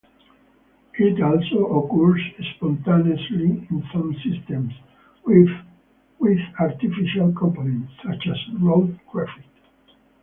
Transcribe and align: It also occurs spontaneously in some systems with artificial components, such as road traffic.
It 0.97 1.21
also 1.21 1.63
occurs 1.77 2.19
spontaneously 2.55 3.51
in 3.69 3.83
some 3.93 4.15
systems 4.23 4.73
with 5.27 6.39
artificial 6.59 7.31
components, 7.33 7.93
such 8.03 8.27
as 8.27 8.59
road 8.61 8.99
traffic. 9.11 9.45